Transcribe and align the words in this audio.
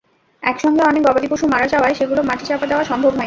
একসঙ্গে 0.43 0.81
অনেক 0.81 1.01
গবাদিপশু 1.07 1.45
মারা 1.47 1.67
যাওয়ায় 1.67 1.95
সেগুলো 1.95 2.21
মাটি 2.23 2.43
চাপা 2.45 2.65
দেওয়া 2.67 2.83
সম্ভব 2.83 3.09
হয়নি। 3.09 3.19